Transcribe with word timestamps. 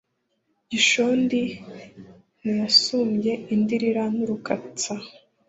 gishondi 0.71 1.41
ntiyasumbye 2.39 3.33
indirira 3.53 4.03
n’urukatsa 4.15 4.93